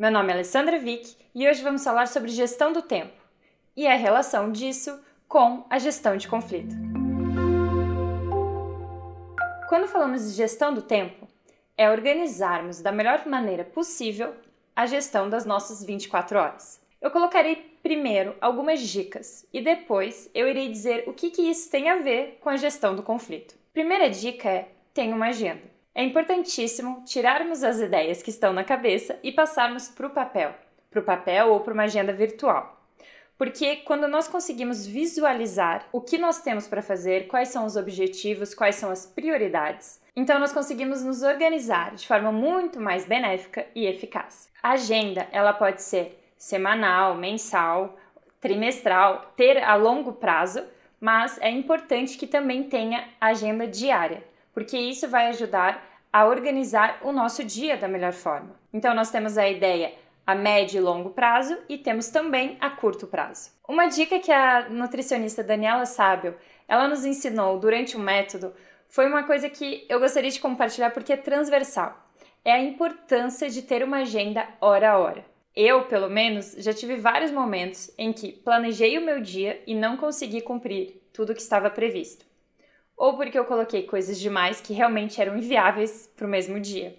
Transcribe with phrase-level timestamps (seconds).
[0.00, 3.12] Meu nome é Alessandra Vick e hoje vamos falar sobre gestão do tempo
[3.76, 6.74] e a relação disso com a gestão de conflito.
[9.68, 11.28] Quando falamos de gestão do tempo,
[11.76, 14.34] é organizarmos da melhor maneira possível
[14.74, 16.80] a gestão das nossas 24 horas.
[16.98, 21.90] Eu colocarei primeiro algumas dicas e depois eu irei dizer o que, que isso tem
[21.90, 23.54] a ver com a gestão do conflito.
[23.70, 25.79] Primeira dica é: tenha uma agenda.
[25.92, 30.54] É importantíssimo tirarmos as ideias que estão na cabeça e passarmos para o papel,
[30.88, 32.80] para o papel ou para uma agenda virtual.
[33.36, 38.54] Porque quando nós conseguimos visualizar o que nós temos para fazer, quais são os objetivos,
[38.54, 43.86] quais são as prioridades, então nós conseguimos nos organizar de forma muito mais benéfica e
[43.86, 44.48] eficaz.
[44.62, 47.98] A agenda, ela pode ser semanal, mensal,
[48.40, 50.62] trimestral, ter a longo prazo,
[51.00, 54.29] mas é importante que também tenha agenda diária
[54.60, 55.82] porque isso vai ajudar
[56.12, 58.54] a organizar o nosso dia da melhor forma.
[58.74, 59.94] Então, nós temos a ideia
[60.26, 63.52] a médio e longo prazo e temos também a curto prazo.
[63.66, 66.36] Uma dica que a nutricionista Daniela Sábio
[66.68, 68.52] ela nos ensinou durante o método
[68.86, 71.96] foi uma coisa que eu gostaria de compartilhar porque é transversal.
[72.44, 75.24] É a importância de ter uma agenda hora a hora.
[75.56, 79.96] Eu, pelo menos, já tive vários momentos em que planejei o meu dia e não
[79.96, 82.28] consegui cumprir tudo o que estava previsto
[83.00, 86.94] ou porque eu coloquei coisas demais que realmente eram inviáveis para o mesmo dia,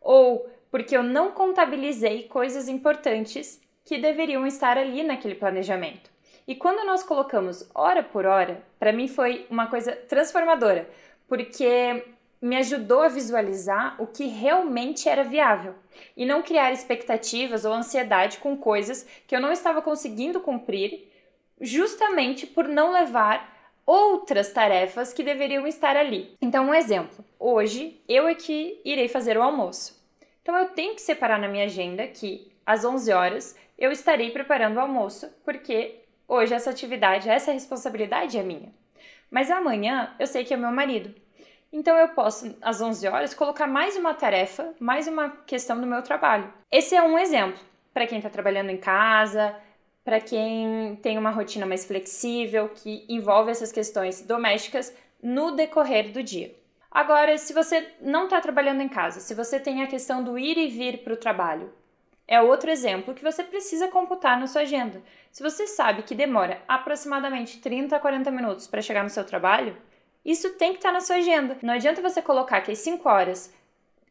[0.00, 6.10] ou porque eu não contabilizei coisas importantes que deveriam estar ali naquele planejamento.
[6.48, 10.88] E quando nós colocamos hora por hora, para mim foi uma coisa transformadora,
[11.28, 12.02] porque
[12.40, 15.74] me ajudou a visualizar o que realmente era viável
[16.16, 21.06] e não criar expectativas ou ansiedade com coisas que eu não estava conseguindo cumprir,
[21.60, 23.53] justamente por não levar
[23.86, 26.36] outras tarefas que deveriam estar ali.
[26.40, 30.02] Então, um exemplo: hoje eu é que irei fazer o almoço.
[30.42, 34.76] Então, eu tenho que separar na minha agenda que às 11 horas eu estarei preparando
[34.76, 38.72] o almoço, porque hoje essa atividade, essa responsabilidade é minha.
[39.30, 41.14] Mas amanhã eu sei que é meu marido.
[41.72, 46.02] Então eu posso, às 11 horas, colocar mais uma tarefa, mais uma questão do meu
[46.02, 46.52] trabalho.
[46.70, 47.58] Esse é um exemplo
[47.92, 49.56] para quem está trabalhando em casa,
[50.04, 56.22] para quem tem uma rotina mais flexível, que envolve essas questões domésticas no decorrer do
[56.22, 56.54] dia.
[56.90, 60.58] Agora, se você não está trabalhando em casa, se você tem a questão do ir
[60.58, 61.72] e vir para o trabalho,
[62.28, 65.02] é outro exemplo que você precisa computar na sua agenda.
[65.32, 69.76] Se você sabe que demora aproximadamente 30 a 40 minutos para chegar no seu trabalho,
[70.24, 71.56] isso tem que estar tá na sua agenda.
[71.62, 73.52] Não adianta você colocar que às 5 horas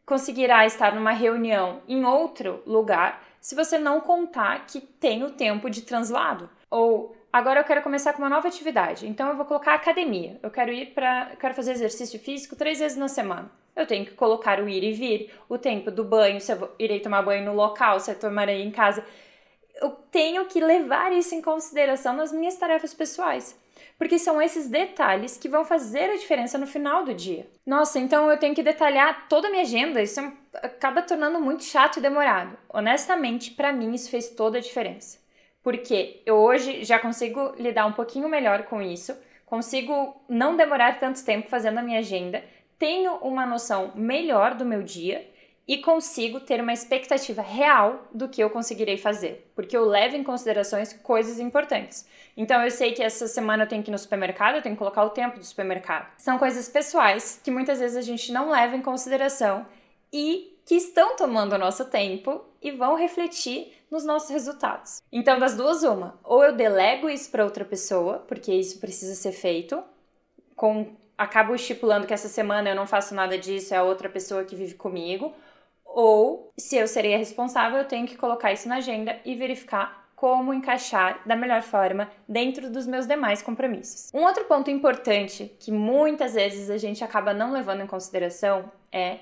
[0.05, 5.69] conseguirá estar numa reunião em outro lugar se você não contar que tem o tempo
[5.69, 6.49] de translado.
[6.71, 10.39] Ou agora eu quero começar com uma nova atividade, então eu vou colocar academia.
[10.41, 13.51] Eu quero ir para, quero fazer exercício físico três vezes na semana.
[13.75, 17.01] Eu tenho que colocar o ir e vir, o tempo do banho, se eu irei
[17.01, 19.05] tomar banho no local, se eu tomarei em casa.
[19.75, 23.61] Eu tenho que levar isso em consideração nas minhas tarefas pessoais
[23.97, 27.47] porque são esses detalhes que vão fazer a diferença no final do dia.
[27.65, 31.63] Nossa, então eu tenho que detalhar toda a minha agenda, isso é acaba tornando muito
[31.63, 32.57] chato e demorado.
[32.69, 35.19] Honestamente, para mim isso fez toda a diferença.
[35.61, 41.23] Porque eu hoje já consigo lidar um pouquinho melhor com isso, consigo não demorar tanto
[41.23, 42.43] tempo fazendo a minha agenda,
[42.77, 45.25] tenho uma noção melhor do meu dia
[45.67, 50.23] e consigo ter uma expectativa real do que eu conseguirei fazer, porque eu levo em
[50.23, 52.05] considerações coisas importantes.
[52.35, 54.79] Então eu sei que essa semana eu tenho que ir no supermercado, eu tenho que
[54.79, 56.11] colocar o tempo do supermercado.
[56.17, 59.65] São coisas pessoais que muitas vezes a gente não leva em consideração
[60.11, 65.01] e que estão tomando o nosso tempo e vão refletir nos nossos resultados.
[65.11, 69.33] Então, das duas, uma, ou eu delego isso para outra pessoa, porque isso precisa ser
[69.33, 69.83] feito,
[70.55, 74.43] com acabo estipulando que essa semana eu não faço nada disso, é a outra pessoa
[74.43, 75.33] que vive comigo,
[75.93, 80.09] ou se eu serei a responsável, eu tenho que colocar isso na agenda e verificar
[80.15, 84.09] como encaixar da melhor forma dentro dos meus demais compromissos.
[84.13, 89.19] Um outro ponto importante que muitas vezes a gente acaba não levando em consideração é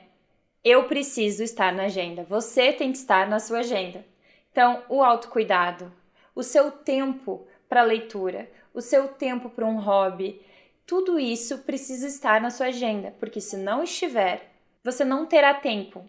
[0.64, 2.24] eu preciso estar na agenda.
[2.30, 4.06] Você tem que estar na sua agenda.
[4.52, 5.92] Então, o autocuidado,
[6.36, 10.40] o seu tempo para leitura, o seu tempo para um hobby,
[10.86, 14.51] tudo isso precisa estar na sua agenda, porque se não estiver,
[14.84, 16.07] você não terá tempo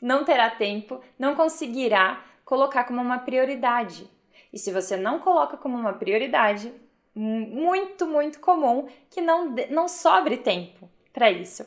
[0.00, 4.08] não terá tempo, não conseguirá colocar como uma prioridade.
[4.52, 6.72] E se você não coloca como uma prioridade,
[7.14, 11.66] muito, muito comum que não, não sobre tempo para isso.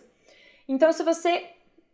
[0.68, 1.50] Então, se você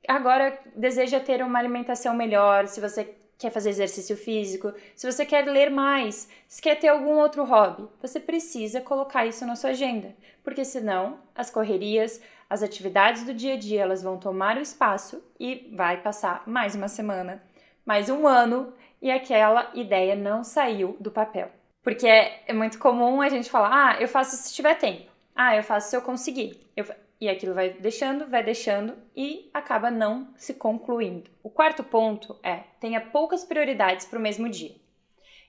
[0.07, 5.45] agora deseja ter uma alimentação melhor, se você quer fazer exercício físico, se você quer
[5.45, 10.13] ler mais, se quer ter algum outro hobby, você precisa colocar isso na sua agenda,
[10.43, 15.23] porque senão as correrias, as atividades do dia a dia, elas vão tomar o espaço
[15.39, 17.41] e vai passar mais uma semana,
[17.85, 21.49] mais um ano e aquela ideia não saiu do papel.
[21.81, 25.09] Porque é, é muito comum a gente falar: ah, eu faço se tiver tempo.
[25.33, 26.59] Ah, eu faço se eu conseguir.
[26.75, 26.85] Eu,
[27.19, 31.29] e aquilo vai deixando, vai deixando e acaba não se concluindo.
[31.43, 34.75] O quarto ponto é: tenha poucas prioridades para o mesmo dia.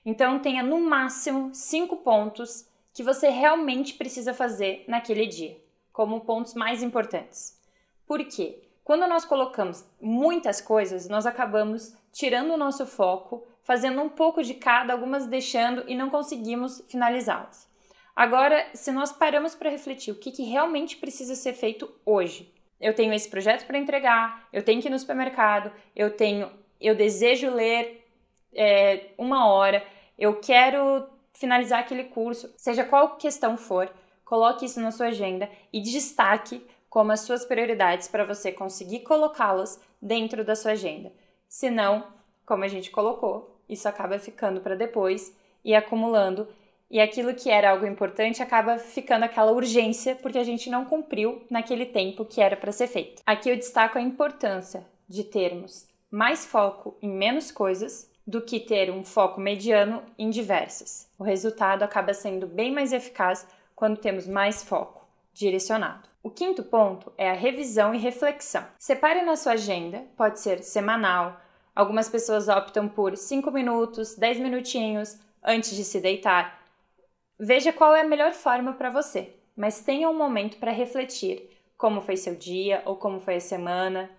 [0.05, 5.57] Então, tenha no máximo cinco pontos que você realmente precisa fazer naquele dia,
[5.93, 7.57] como pontos mais importantes.
[8.05, 8.63] Por quê?
[8.83, 14.55] Quando nós colocamos muitas coisas, nós acabamos tirando o nosso foco, fazendo um pouco de
[14.55, 17.70] cada, algumas deixando e não conseguimos finalizá-las.
[18.15, 22.93] Agora, se nós paramos para refletir o que, que realmente precisa ser feito hoje, eu
[22.93, 27.49] tenho esse projeto para entregar, eu tenho que ir no supermercado, eu tenho, eu desejo
[27.49, 28.05] ler
[28.53, 29.85] é, uma hora,
[30.17, 33.91] eu quero finalizar aquele curso, seja qual questão for,
[34.25, 39.79] coloque isso na sua agenda e destaque como as suas prioridades para você conseguir colocá-las
[40.01, 41.13] dentro da sua agenda.
[41.47, 42.05] Senão,
[42.45, 46.47] como a gente colocou, isso acaba ficando para depois e acumulando
[46.91, 51.41] e aquilo que era algo importante acaba ficando aquela urgência porque a gente não cumpriu
[51.49, 53.21] naquele tempo que era para ser feito.
[53.25, 58.91] Aqui eu destaco a importância de termos mais foco em menos coisas do que ter
[58.91, 61.09] um foco mediano em diversas.
[61.17, 66.09] O resultado acaba sendo bem mais eficaz quando temos mais foco direcionado.
[66.21, 68.65] O quinto ponto é a revisão e reflexão.
[68.77, 71.39] Separe na sua agenda, pode ser semanal,
[71.73, 76.60] algumas pessoas optam por 5 minutos, 10 minutinhos antes de se deitar
[77.43, 81.99] Veja qual é a melhor forma para você, mas tenha um momento para refletir como
[81.99, 84.11] foi seu dia ou como foi a semana,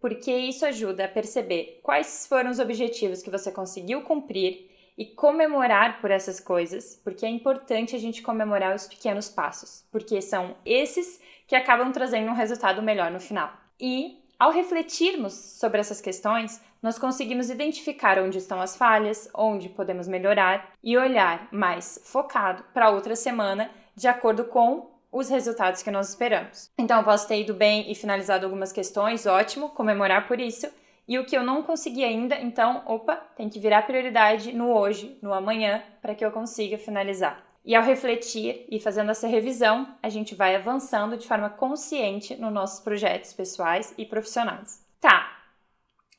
[0.00, 6.00] porque isso ajuda a perceber quais foram os objetivos que você conseguiu cumprir e comemorar
[6.00, 11.20] por essas coisas, porque é importante a gente comemorar os pequenos passos, porque são esses
[11.46, 13.52] que acabam trazendo um resultado melhor no final.
[13.78, 20.06] E ao refletirmos sobre essas questões, nós conseguimos identificar onde estão as falhas, onde podemos
[20.06, 26.10] melhorar e olhar mais focado para outra semana de acordo com os resultados que nós
[26.10, 26.70] esperamos.
[26.78, 30.68] Então, eu posso ter ido bem e finalizado algumas questões, ótimo, comemorar por isso.
[31.08, 35.18] E o que eu não consegui ainda, então, opa, tem que virar prioridade no hoje,
[35.20, 37.44] no amanhã, para que eu consiga finalizar.
[37.64, 42.52] E ao refletir e fazendo essa revisão, a gente vai avançando de forma consciente nos
[42.52, 44.85] nossos projetos pessoais e profissionais.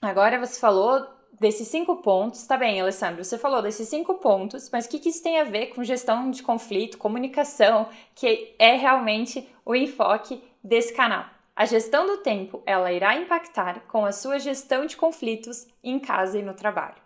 [0.01, 1.07] Agora você falou
[1.39, 2.45] desses cinco pontos.
[2.45, 5.43] Tá bem, Alessandro, você falou desses cinco pontos, mas o que, que isso tem a
[5.43, 11.25] ver com gestão de conflito, comunicação, que é realmente o enfoque desse canal?
[11.55, 16.37] A gestão do tempo, ela irá impactar com a sua gestão de conflitos em casa
[16.37, 17.01] e no trabalho.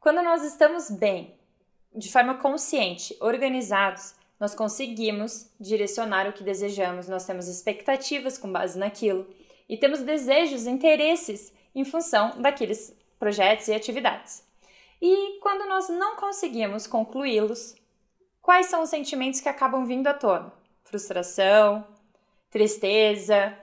[0.00, 1.34] Quando nós estamos bem
[1.94, 8.78] de forma consciente, organizados, nós conseguimos direcionar o que desejamos, nós temos expectativas com base
[8.78, 9.26] naquilo
[9.68, 14.42] e temos desejos, interesses em função daqueles projetos e atividades.
[15.00, 17.76] E quando nós não conseguimos concluí-los,
[18.40, 20.50] quais são os sentimentos que acabam vindo à tona?
[20.84, 21.86] Frustração,
[22.50, 23.56] tristeza,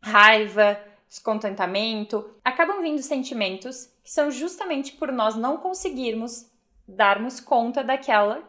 [0.00, 2.30] raiva, descontentamento.
[2.44, 6.48] Acabam vindo sentimentos que são justamente por nós não conseguirmos
[6.86, 8.40] darmos conta daquela,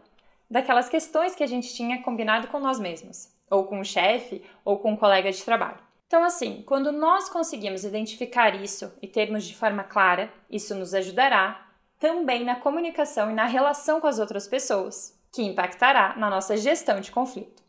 [0.48, 4.78] daquelas questões que a gente tinha combinado com nós mesmos, ou com o chefe, ou
[4.78, 5.87] com um colega de trabalho.
[6.08, 11.68] Então, assim, quando nós conseguimos identificar isso e termos de forma clara, isso nos ajudará
[12.00, 17.02] também na comunicação e na relação com as outras pessoas, que impactará na nossa gestão
[17.02, 17.62] de conflito.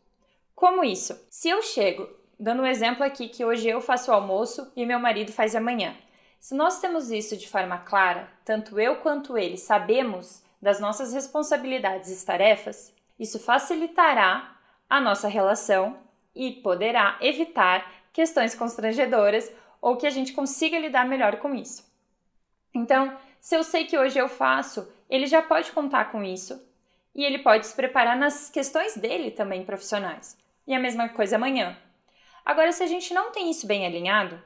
[0.55, 1.19] Como isso?
[1.29, 2.07] Se eu chego,
[2.39, 5.95] dando um exemplo aqui que hoje eu faço o almoço e meu marido faz amanhã.
[6.39, 12.09] Se nós temos isso de forma clara, tanto eu quanto ele sabemos das nossas responsabilidades
[12.09, 14.55] e tarefas, isso facilitará
[14.89, 15.97] a nossa relação
[16.33, 19.49] e poderá evitar questões constrangedoras
[19.81, 21.89] ou que a gente consiga lidar melhor com isso.
[22.73, 26.61] Então, se eu sei que hoje eu faço, ele já pode contar com isso
[27.15, 30.37] e ele pode se preparar nas questões dele também profissionais.
[30.67, 31.77] E a mesma coisa amanhã.
[32.43, 34.37] Agora, se a gente não tem isso bem alinhado,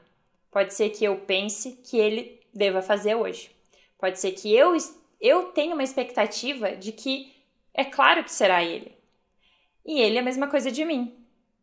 [0.52, 3.50] pode ser que eu pense que ele deva fazer hoje.
[3.98, 4.76] Pode ser que eu
[5.20, 7.34] eu tenho uma expectativa de que
[7.74, 8.96] é claro que será ele.
[9.84, 11.12] E ele é a mesma coisa de mim.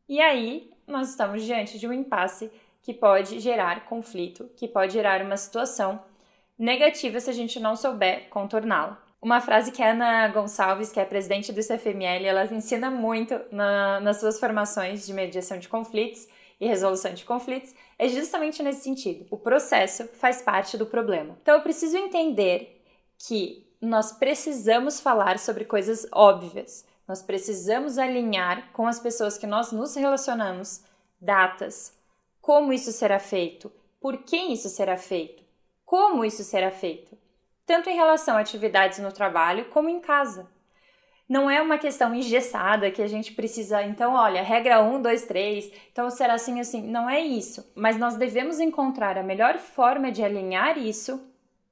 [0.09, 5.21] E aí nós estamos diante de um impasse que pode gerar conflito, que pode gerar
[5.21, 6.01] uma situação
[6.57, 9.01] negativa se a gente não souber contorná-la.
[9.21, 13.99] Uma frase que a Ana Gonçalves, que é presidente do CFML, ela ensina muito na,
[13.99, 16.27] nas suas formações de mediação de conflitos
[16.59, 19.25] e resolução de conflitos, é justamente nesse sentido.
[19.29, 21.37] O processo faz parte do problema.
[21.41, 22.83] Então eu preciso entender
[23.17, 26.85] que nós precisamos falar sobre coisas óbvias.
[27.11, 30.81] Nós precisamos alinhar com as pessoas que nós nos relacionamos
[31.19, 31.93] datas,
[32.39, 35.43] como isso será feito, por quem isso será feito,
[35.85, 37.17] como isso será feito,
[37.65, 40.49] tanto em relação a atividades no trabalho como em casa.
[41.27, 45.71] Não é uma questão engessada que a gente precisa, então, olha, regra 1, 2, 3,
[45.91, 46.81] então será assim, assim.
[46.81, 47.69] Não é isso.
[47.75, 51.21] Mas nós devemos encontrar a melhor forma de alinhar isso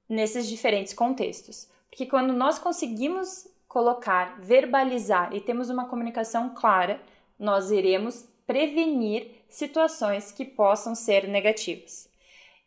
[0.10, 1.70] nesses diferentes contextos.
[1.90, 7.00] Porque quando nós conseguimos colocar, verbalizar e temos uma comunicação clara,
[7.38, 12.10] nós iremos prevenir situações que possam ser negativas.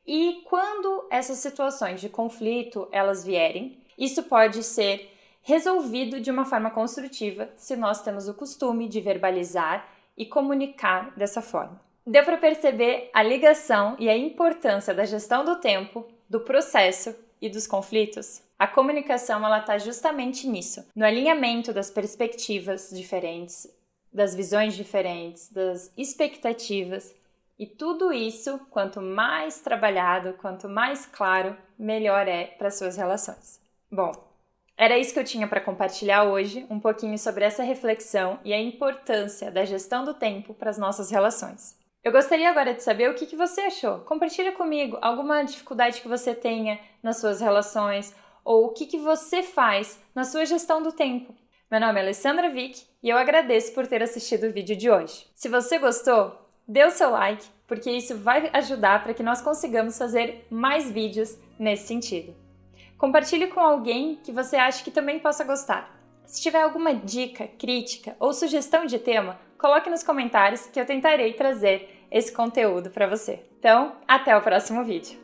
[0.07, 5.11] E quando essas situações de conflito elas vierem, isso pode ser
[5.43, 11.43] resolvido de uma forma construtiva se nós temos o costume de verbalizar e comunicar dessa
[11.43, 11.81] forma.
[12.07, 17.51] Deu para perceber a ligação e a importância da gestão do tempo, do processo e
[17.51, 18.41] dos conflitos?
[18.59, 23.67] A comunicação ela está justamente nisso, no alinhamento das perspectivas diferentes,
[24.13, 27.13] das visões diferentes, das expectativas
[27.59, 33.61] e tudo isso, quanto mais trabalhado, quanto mais claro, melhor é para suas relações.
[33.91, 34.13] Bom,
[34.77, 38.61] era isso que eu tinha para compartilhar hoje, um pouquinho sobre essa reflexão e a
[38.61, 41.77] importância da gestão do tempo para as nossas relações.
[42.05, 44.01] Eu gostaria agora de saber o que, que você achou.
[44.01, 48.13] Compartilha comigo alguma dificuldade que você tenha nas suas relações
[48.45, 51.33] ou o que, que você faz na sua gestão do tempo.
[51.71, 55.29] Meu nome é Alessandra Vick e eu agradeço por ter assistido o vídeo de hoje.
[55.33, 59.97] Se você gostou, dê o seu like, porque isso vai ajudar para que nós consigamos
[59.97, 62.35] fazer mais vídeos nesse sentido.
[62.99, 65.97] Compartilhe com alguém que você acha que também possa gostar.
[66.27, 71.33] Se tiver alguma dica, crítica ou sugestão de tema, coloque nos comentários que eu tentarei
[71.35, 73.41] trazer esse conteúdo para você.
[73.59, 75.22] Então, até o próximo vídeo.